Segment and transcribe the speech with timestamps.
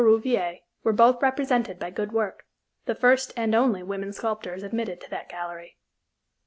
[0.03, 2.47] Rouvier, were both represented by good work
[2.85, 5.77] the first and only women sculptors admitted to that gallery.